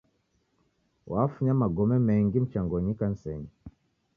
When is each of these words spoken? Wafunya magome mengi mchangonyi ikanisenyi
Wafunya 1.11 1.53
magome 1.55 1.99
mengi 1.99 2.39
mchangonyi 2.39 2.91
ikanisenyi 2.91 3.49